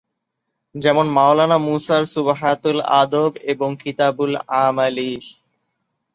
[0.75, 3.31] যেমন মওলানা মুসার সুব্হাতুল আদব
[3.63, 5.23] ও কিতাবুল আমালীহ।